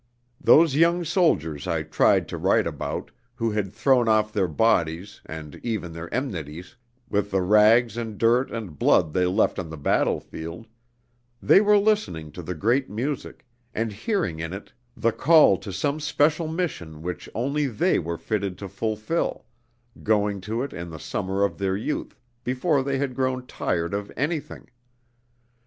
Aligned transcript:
Those 0.43 0.75
young 0.75 1.03
soldiers 1.05 1.67
I 1.67 1.83
tried 1.83 2.27
to 2.29 2.37
write 2.39 2.65
about, 2.65 3.11
who 3.35 3.51
had 3.51 3.71
thrown 3.71 4.07
off 4.09 4.33
their 4.33 4.47
bodies, 4.47 5.21
and 5.27 5.59
even 5.61 5.91
their 5.91 6.11
enmities, 6.11 6.75
with 7.07 7.29
the 7.29 7.43
rags 7.43 7.97
and 7.97 8.17
dirt 8.17 8.49
and 8.49 8.79
blood 8.79 9.13
they 9.13 9.27
left 9.27 9.59
on 9.59 9.69
the 9.69 9.77
battlefield 9.77 10.65
they 11.39 11.61
were 11.61 11.77
listening 11.77 12.31
to 12.31 12.41
the 12.41 12.55
great 12.55 12.89
music, 12.89 13.45
and 13.75 13.93
hearing 13.93 14.39
in 14.39 14.53
it 14.53 14.73
the 14.97 15.11
call 15.11 15.55
to 15.57 15.71
some 15.71 15.99
special 15.99 16.47
mission 16.47 17.03
which 17.03 17.29
only 17.35 17.67
they 17.67 17.99
were 17.99 18.17
fitted 18.17 18.57
to 18.57 18.67
fulfil, 18.67 19.45
going 20.01 20.41
to 20.41 20.63
it 20.63 20.73
in 20.73 20.89
the 20.89 20.97
summer 20.97 21.43
of 21.43 21.59
their 21.59 21.77
youth, 21.77 22.19
before 22.43 22.81
they 22.81 22.97
had 22.97 23.13
grown 23.13 23.45
tired 23.45 23.93
of 23.93 24.11
anything. 24.17 24.67